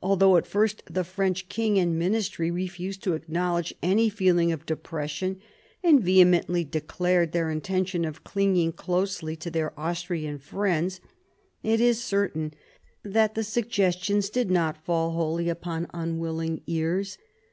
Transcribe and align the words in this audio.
Although 0.00 0.36
at 0.36 0.46
first 0.46 0.84
the 0.86 1.02
French 1.02 1.48
king 1.48 1.80
and 1.80 1.98
ministry 1.98 2.48
refused 2.48 3.02
to 3.02 3.14
acknowledge 3.14 3.74
any 3.82 4.08
feeling 4.08 4.52
of 4.52 4.64
depression, 4.64 5.40
and 5.82 6.00
vehemently 6.00 6.62
declared 6.62 7.32
their 7.32 7.50
intention 7.50 8.04
of 8.04 8.22
clinging 8.22 8.70
closely 8.70 9.34
to 9.34 9.50
their 9.50 9.72
Austrian 9.76 10.38
friends, 10.38 11.00
it 11.64 11.80
is 11.80 12.00
certain 12.00 12.54
that 13.02 13.34
the 13.34 13.42
suggestions 13.42 14.30
did 14.30 14.48
not 14.48 14.84
fall 14.84 15.10
wholly 15.10 15.48
upon 15.48 15.88
unwilling 15.92 16.62
ears. 16.68 17.18